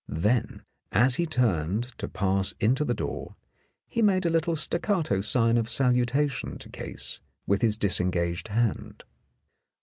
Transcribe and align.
Then, 0.09 0.63
as 0.91 1.13
he 1.17 1.27
turned 1.27 1.95
to 1.99 2.07
pass 2.07 2.55
into 2.59 2.83
the 2.83 2.95
door, 2.95 3.35
he 3.87 4.01
made 4.01 4.25
a 4.25 4.31
little 4.31 4.55
staccato 4.55 5.21
sign 5.21 5.57
of 5.59 5.69
salutation 5.69 6.57
to 6.57 6.69
Case 6.69 7.19
with 7.45 7.61
his 7.61 7.77
disengaged 7.77 8.47
hand. 8.47 9.03